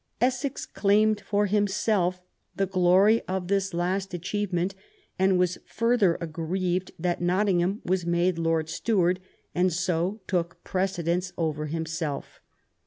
[0.19, 2.23] Essex claimed for himself
[2.55, 4.73] the glory of this last achievement,
[5.19, 9.19] and was further aggrieved that Nottingham was made Lord Steward,
[9.53, 12.39] and so took precedence over himself.